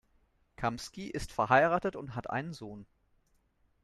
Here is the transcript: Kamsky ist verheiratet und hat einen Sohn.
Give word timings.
Kamsky 0.55 1.11
ist 1.11 1.31
verheiratet 1.31 1.95
und 1.95 2.15
hat 2.15 2.27
einen 2.27 2.53
Sohn. 2.53 2.87